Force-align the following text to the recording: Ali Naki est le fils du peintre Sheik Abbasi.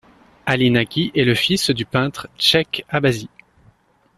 Ali 0.47 0.71
Naki 0.71 1.11
est 1.13 1.25
le 1.25 1.35
fils 1.35 1.69
du 1.69 1.85
peintre 1.85 2.27
Sheik 2.35 2.85
Abbasi. 2.89 3.29